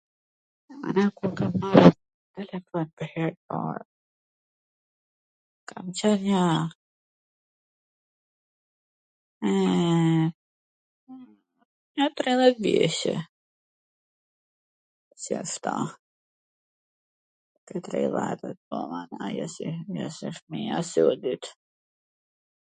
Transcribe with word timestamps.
Mana, 0.81 1.03
kur 1.17 1.31
kam 1.37 1.51
marr 1.61 1.93
telefon 2.35 2.87
pwr 2.99 3.07
her 3.15 3.27
t 3.33 3.37
par, 3.49 3.79
kam 5.71 5.85
qwn 5.99 6.15
nja 6.21 6.39
eeee 9.49 10.25
nja 11.91 12.05
tridhet 12.21 12.57
vjeCe... 12.67 13.13
shishto... 15.25 15.75
te 17.65 17.75
tridhetat, 17.89 18.39
po 18.69 18.77
mor... 18.95 19.29
jo 19.37 19.45
si 19.57 19.67
so 19.85 20.09
si 20.17 20.27
fmija 20.39 20.77
e 20.85 20.89
sodit 20.93 21.43